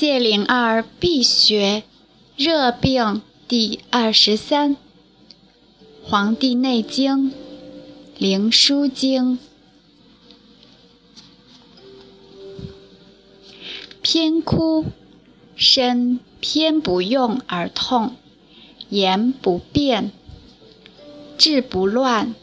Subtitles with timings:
[0.00, 1.82] 谢灵儿必学
[2.36, 4.76] 热病第二十三，
[6.04, 7.32] 《黄帝内经·
[8.16, 9.36] 灵枢经》
[14.00, 14.84] 偏枯，
[15.56, 18.14] 身偏不用而痛，
[18.90, 20.12] 言不变，
[21.36, 22.36] 志不乱，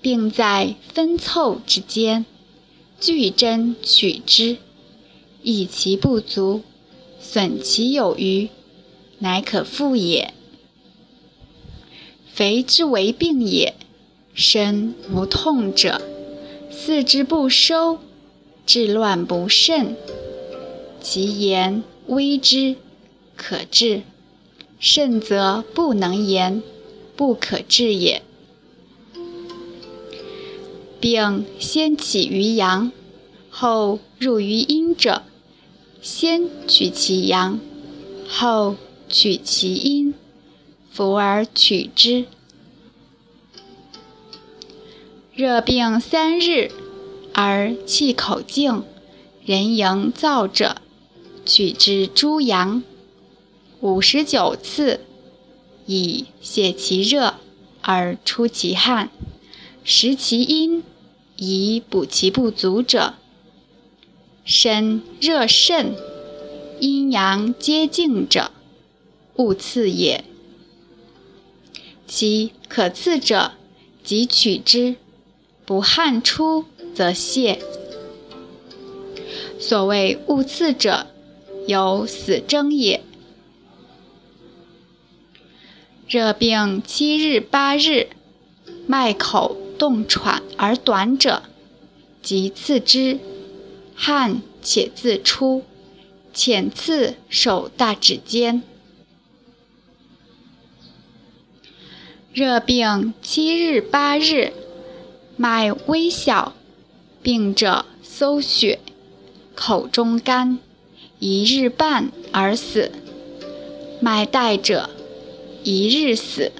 [0.00, 2.24] 病在分凑之间，
[3.00, 4.58] 据针取之，
[5.42, 6.62] 以其不足。
[7.22, 8.50] 损其有余，
[9.20, 10.34] 乃可复也。
[12.26, 13.74] 肥之为病也，
[14.34, 16.02] 身无痛者，
[16.70, 18.00] 四肢不收，
[18.66, 19.96] 治乱不慎，
[21.00, 22.74] 其言微之，
[23.36, 24.02] 可治；
[24.80, 26.62] 甚则不能言，
[27.14, 28.20] 不可治也。
[30.98, 32.90] 病先起于阳，
[33.48, 35.22] 后入于阴者。
[36.02, 37.60] 先取其阳，
[38.28, 38.74] 后
[39.08, 40.12] 取其阴，
[40.90, 42.24] 服而取之。
[45.32, 46.72] 热病三日
[47.32, 48.82] 而气口静，
[49.44, 50.78] 人营燥者，
[51.46, 52.82] 取之诸阳，
[53.80, 54.98] 五十九次，
[55.86, 57.34] 以泄其热
[57.80, 59.08] 而出其汗，
[59.84, 60.82] 食其阴，
[61.36, 63.14] 以补其不足者。
[64.44, 65.94] 身热甚，
[66.80, 68.50] 阴阳皆静者，
[69.36, 70.24] 勿刺也。
[72.08, 73.52] 其可刺者，
[74.02, 74.96] 即取之，
[75.64, 77.60] 不汗出则泄。
[79.60, 81.06] 所谓勿刺者，
[81.68, 83.00] 有死争也。
[86.08, 88.08] 热病七日八日，
[88.88, 91.44] 脉口动喘而短者，
[92.20, 93.20] 即刺之。
[94.04, 95.62] 汗且自出，
[96.34, 98.64] 浅刺手大指间。
[102.32, 104.52] 热病七日八日，
[105.36, 106.52] 脉微小，
[107.22, 108.80] 病者搜血，
[109.54, 110.58] 口中干，
[111.20, 112.90] 一日半而死；
[114.00, 114.90] 脉带者，
[115.62, 116.50] 一日死。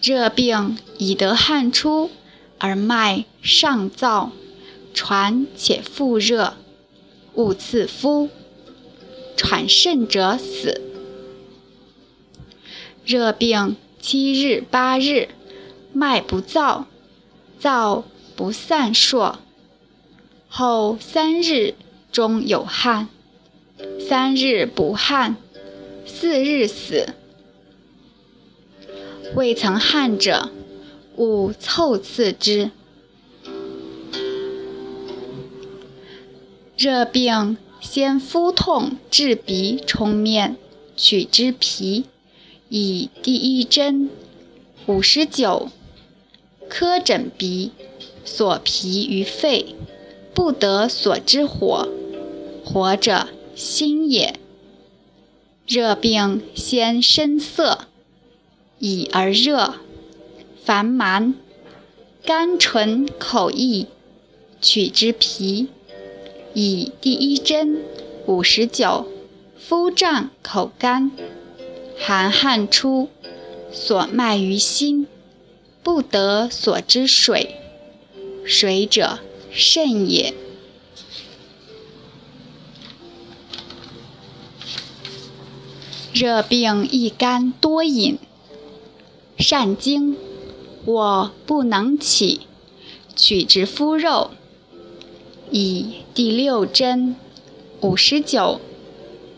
[0.00, 2.08] 热病已得汗出，
[2.58, 4.30] 而脉上燥。
[5.00, 6.54] 喘且复热，
[7.34, 8.28] 勿刺夫。
[9.36, 10.80] 喘甚者死。
[13.06, 15.28] 热病七日八日，
[15.92, 16.86] 脉不燥，
[17.60, 18.02] 燥
[18.34, 19.36] 不散烁，
[20.48, 21.74] 后三日
[22.10, 23.08] 中有汗，
[24.00, 25.36] 三日不汗，
[26.04, 27.14] 四日死。
[29.36, 30.50] 未曾汗者，
[31.14, 32.72] 勿凑刺之。
[36.78, 40.56] 热病先敷痛治鼻充面，
[40.96, 42.04] 取之皮，
[42.68, 44.08] 以第一针
[44.86, 45.70] 五十九，
[46.70, 47.72] 苛诊鼻，
[48.24, 49.74] 所皮于肺，
[50.32, 51.88] 不得所之火，
[52.64, 54.38] 火者心也。
[55.66, 57.88] 热病先深色，
[58.78, 59.74] 以而热，
[60.64, 61.34] 烦蛮，
[62.24, 63.88] 甘醇口溢，
[64.60, 65.70] 取之皮。
[66.54, 67.82] 以第一针
[68.26, 69.06] 五十九，
[69.58, 71.10] 敷胀口干，
[71.98, 73.08] 寒汗出，
[73.70, 75.06] 所脉于心，
[75.82, 77.56] 不得所之水，
[78.44, 79.18] 水者
[79.50, 80.34] 肾也。
[86.12, 88.18] 热病易干多饮，
[89.38, 90.16] 善惊，
[90.84, 92.40] 我不能起，
[93.14, 94.32] 取之肤肉。
[95.50, 97.16] 以第六针
[97.80, 98.60] 五十九，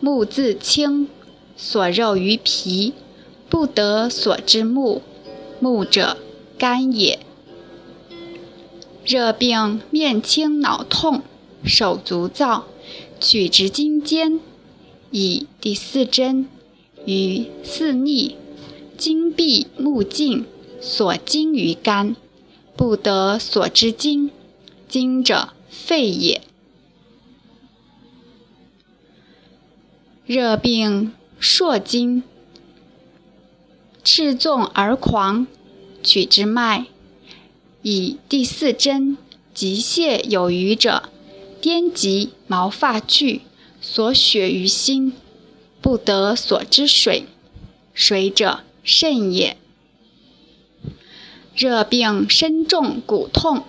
[0.00, 1.08] 目自清，
[1.56, 2.94] 所肉于皮，
[3.48, 5.02] 不得所之目，
[5.60, 6.16] 目者
[6.58, 7.20] 肝也。
[9.04, 11.22] 热病面青脑痛，
[11.64, 12.62] 手足燥，
[13.20, 14.40] 取之筋间，
[15.10, 16.48] 以第四针
[17.06, 18.36] 于四逆，
[18.96, 20.44] 筋闭目尽，
[20.80, 22.16] 所经于肝，
[22.76, 24.30] 不得所之经，
[24.88, 25.50] 经者。
[25.70, 26.42] 肺也。
[30.26, 32.22] 热病朔经，
[34.04, 35.46] 赤纵而狂，
[36.02, 36.86] 取之脉，
[37.82, 39.16] 以第四针
[39.54, 41.08] 急泻有余者，
[41.60, 43.42] 颠及毛发聚，
[43.80, 45.12] 所血于心，
[45.80, 47.24] 不得所之水，
[47.94, 49.56] 水者肾也。
[51.56, 53.64] 热病身重骨痛。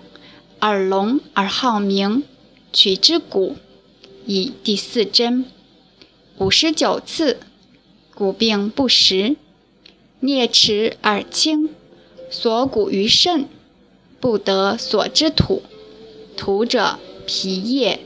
[0.62, 2.22] 耳聋而好鸣，
[2.72, 3.56] 取之骨，
[4.26, 5.44] 以第四针。
[6.38, 7.40] 五十九次，
[8.14, 9.34] 骨病不实，
[10.20, 11.70] 啮齿而轻，
[12.30, 13.48] 锁骨于肾，
[14.20, 15.64] 不得所之土，
[16.36, 17.98] 土者脾液。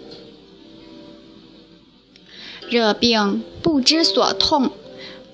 [2.70, 4.70] 热病不知所痛，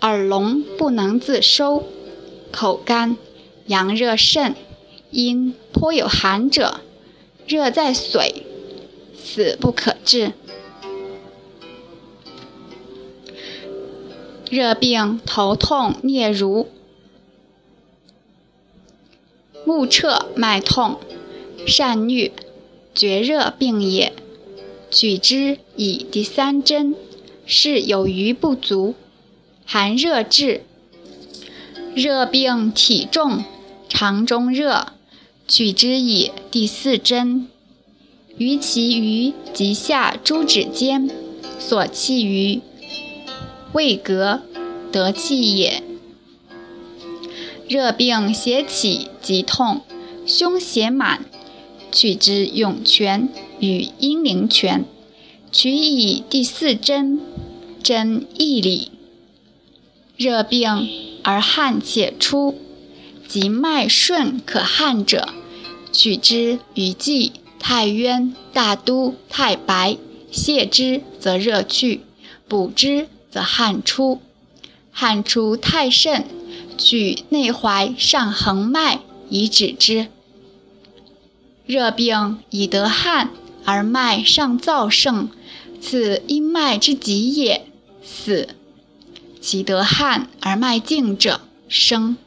[0.00, 1.84] 耳聋不能自收，
[2.50, 3.16] 口干，
[3.66, 4.56] 阳热甚，
[5.12, 6.80] 阴颇有寒者，
[7.46, 8.42] 热在髓，
[9.16, 10.32] 死不可治。
[14.50, 16.68] 热病头痛嗫如，
[19.64, 20.98] 目彻脉痛，
[21.66, 22.32] 善欲，
[22.94, 24.12] 绝热病也。
[24.90, 26.94] 举之以第三针。
[27.44, 28.94] 是有余不足，
[29.66, 30.62] 寒热治，
[31.92, 33.44] 热病体重，
[33.88, 34.91] 肠中热，
[35.46, 37.48] 取之以第四针，
[38.38, 41.10] 于其余及下诸指间，
[41.58, 42.60] 所气于
[43.72, 44.42] 未隔，
[44.90, 45.82] 得气也。
[47.68, 49.82] 热病邪起即痛，
[50.26, 51.24] 胸胁满，
[51.90, 53.28] 取之涌泉
[53.60, 54.84] 与阴陵泉，
[55.50, 57.20] 取以第四针。
[57.82, 58.92] 针一里，
[60.16, 60.88] 热病
[61.24, 62.54] 而汗且出，
[63.32, 65.26] 即脉顺可汗者，
[65.90, 69.96] 取之于蓟、太渊、大都、太白，
[70.30, 72.02] 泻之则热去，
[72.46, 74.20] 补之则汗出。
[74.90, 76.26] 汗出太甚，
[76.76, 79.00] 取内踝上横脉
[79.30, 80.08] 以止之。
[81.64, 83.30] 热病以得汗
[83.64, 85.30] 而脉上燥盛，
[85.80, 87.64] 此阴脉之极也。
[88.04, 88.48] 死，
[89.40, 92.18] 其得汗而脉静者生。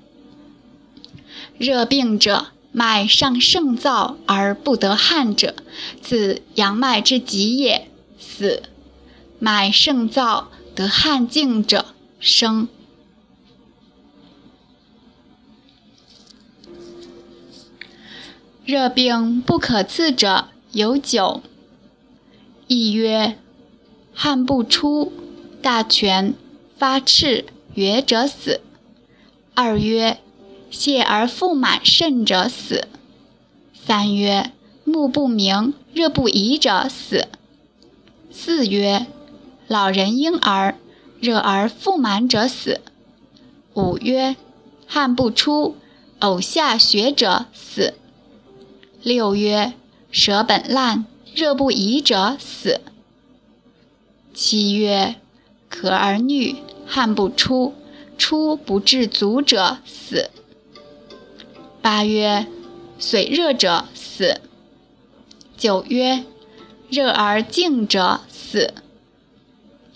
[1.57, 5.55] 热病者，脉上盛燥而不得汗者，
[6.01, 7.87] 此阳脉之极也。
[8.19, 8.63] 死，
[9.39, 11.85] 脉盛燥得汗静者
[12.19, 12.67] 生。
[18.65, 21.41] 热病不可刺者有九。
[22.67, 23.37] 一曰，
[24.13, 25.13] 汗不出。
[25.61, 26.35] 大泉
[26.77, 28.61] 发赤约者死。
[29.53, 30.19] 二曰
[30.71, 32.87] 泻而腹满肾者死。
[33.73, 34.51] 三曰
[34.83, 37.27] 目不明热不移者死。
[38.31, 39.07] 四曰
[39.67, 40.75] 老人婴儿
[41.19, 42.81] 热而腹满者死。
[43.73, 44.35] 五曰
[44.87, 45.75] 汗不出
[46.19, 47.93] 呕下血者死。
[49.01, 49.73] 六曰
[50.11, 52.81] 舌本烂热不移者死。
[54.33, 55.15] 七曰。
[55.67, 57.73] 咳而衄，汗不出，
[58.17, 60.29] 出不至足者死。
[61.85, 62.47] 八曰，
[62.97, 64.41] 水热者死。
[65.55, 66.23] 九曰，
[66.89, 68.73] 热而静者死。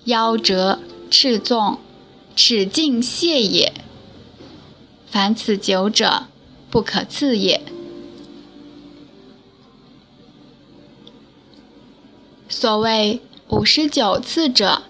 [0.06, 0.77] 夭折、
[1.09, 1.80] 赤纵、
[2.36, 3.74] 齿尽泻也。
[5.09, 6.27] 凡此九者，
[6.69, 7.59] 不可刺也。
[12.47, 14.83] 所谓五十九次者。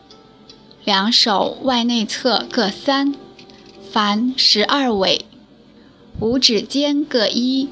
[0.83, 3.15] 两手外内侧各三，
[3.89, 5.23] 凡十二尾；
[6.21, 7.69] 五指间各一，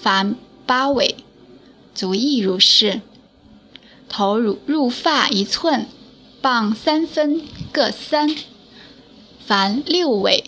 [0.00, 0.36] 凡
[0.66, 1.16] 八尾。
[1.94, 3.00] 足亦如是。
[4.08, 5.86] 头入入发一寸，
[6.40, 8.34] 傍三分各三，
[9.44, 10.44] 凡六尾；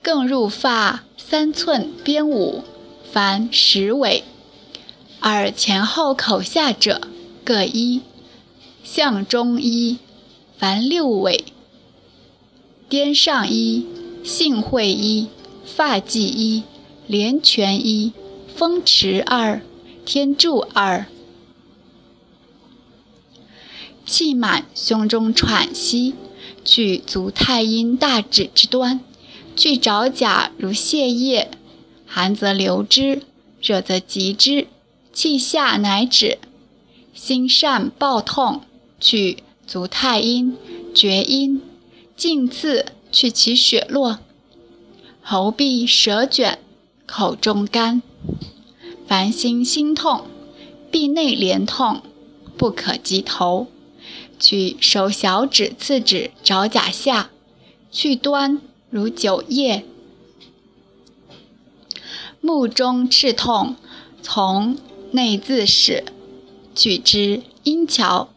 [0.00, 2.62] 更入发三寸边五，
[3.12, 4.22] 凡十尾。
[5.22, 7.00] 耳前后口下者
[7.44, 8.02] 各一，
[8.84, 9.98] 项中一。
[10.56, 11.46] 凡六尾，
[12.88, 13.86] 颠上一，
[14.22, 15.28] 性会一，
[15.64, 16.62] 发髻一，
[17.06, 18.12] 连泉一，
[18.54, 19.62] 风池二，
[20.04, 21.06] 天柱二。
[24.04, 26.14] 气满胸中喘息，
[26.64, 29.00] 去足太阴大指之端，
[29.56, 31.50] 去爪甲如泻液，
[32.06, 33.22] 寒则流之，
[33.62, 34.66] 热则急之，
[35.12, 36.38] 气下乃止。
[37.14, 38.62] 心善暴痛，
[38.98, 39.42] 去。
[39.66, 40.56] 足太阴、
[40.92, 41.62] 厥阴，
[42.16, 44.18] 近刺去其血络；
[45.22, 46.58] 喉痹、舌卷、
[47.06, 48.02] 口中干。
[49.06, 50.26] 烦心心痛，
[50.90, 52.02] 臂内连痛，
[52.56, 53.66] 不可及头，
[54.38, 57.30] 取手小指、次指、爪甲下，
[57.90, 59.84] 去端如酒液。
[62.40, 63.74] 目中赤痛，
[64.22, 64.78] 从
[65.10, 66.04] 内自始，
[66.74, 68.28] 取之阴桥。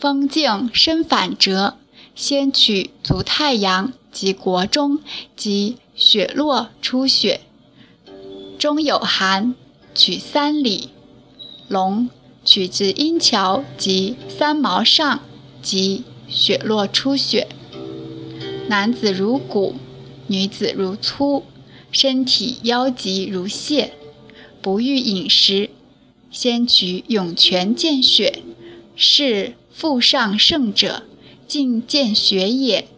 [0.00, 1.76] 风静身反折，
[2.16, 5.00] 先取足太阳及国中
[5.36, 7.42] 及血络出血，
[8.58, 9.54] 中有寒，
[9.94, 10.88] 取三里。
[11.68, 12.08] 龙
[12.42, 15.20] 取自阴桥及三毛上，
[15.60, 17.48] 即血络出血。
[18.68, 19.74] 男子如骨，
[20.28, 21.44] 女子如粗，
[21.92, 23.92] 身体腰疾如蟹，
[24.62, 25.68] 不欲饮食，
[26.30, 28.42] 先取涌泉见血，
[28.96, 31.02] 是腹上盛者，
[31.46, 32.88] 进见学也。